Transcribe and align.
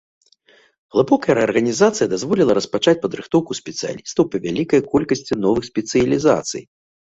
Глыбокая 0.95 1.35
рэарганізацыя 1.39 2.07
дазволіла 2.13 2.51
распачаць 2.59 2.95
падрыхтоўку 3.05 3.51
спецыялістаў 3.61 4.23
па 4.33 4.37
вялікай 4.49 4.85
колькасці 4.91 5.41
новых 5.45 5.63
спецыялізацый. 5.71 6.63